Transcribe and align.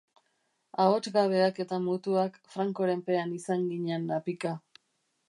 Ahots 0.85 1.11
gabeak 1.17 1.61
eta 1.63 1.79
mutuak 1.83 2.39
Francoren 2.55 3.05
pean 3.11 3.37
izan 3.41 3.69
ginen 3.75 4.09
apika. 4.17 4.55